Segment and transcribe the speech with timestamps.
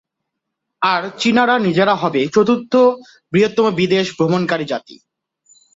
[0.81, 2.73] আর চীনারা নিজেরা হবে চতুর্থ
[3.33, 4.95] বৃহত্তম বিদেশ ভ্রমণকারী জাতি।